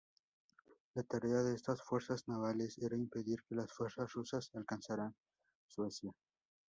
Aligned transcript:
La 0.99 1.03
tarea 1.03 1.43
de 1.43 1.51
estas 1.57 1.83
fuerzas 1.83 2.23
navales 2.27 2.79
era 2.79 2.97
impedir 2.97 3.43
que 3.43 3.53
las 3.53 3.71
fuerzas 3.71 4.11
rusas 4.13 4.49
alcanzaran 4.55 5.13
Suecia. 5.67 6.11